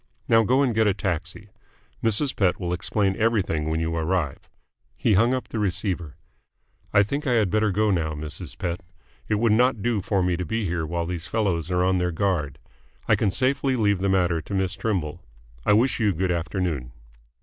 Now 0.27 0.41
go 0.43 0.63
and 0.63 0.73
get 0.73 0.87
a 0.87 0.95
taxi. 0.95 1.49
Mrs. 2.03 2.35
Pett 2.35 2.59
will 2.59 2.73
explain 2.73 3.15
everything 3.17 3.69
when 3.69 3.79
you 3.79 3.95
arrive." 3.95 4.49
He 4.97 5.13
hung 5.13 5.31
up 5.35 5.49
the 5.49 5.59
receiver. 5.59 6.15
"I 6.91 7.03
think 7.03 7.27
I 7.27 7.33
had 7.33 7.51
better 7.51 7.69
go 7.69 7.91
now, 7.91 8.13
Mrs. 8.15 8.57
Pett. 8.57 8.81
It 9.27 9.35
would 9.35 9.51
not 9.51 9.83
do 9.83 10.01
for 10.01 10.23
me 10.23 10.37
to 10.37 10.43
be 10.43 10.65
here 10.65 10.87
while 10.87 11.05
these 11.05 11.27
fellows 11.27 11.69
are 11.69 11.83
on 11.83 11.99
their 11.99 12.11
guard. 12.11 12.57
I 13.07 13.15
can 13.15 13.29
safely 13.29 13.75
leave 13.75 13.99
the 13.99 14.09
matter 14.09 14.41
to 14.41 14.55
Miss 14.55 14.73
Trimble. 14.75 15.23
I 15.67 15.73
wish 15.73 15.99
you 15.99 16.13
good 16.15 16.31
afternoon." 16.31 16.93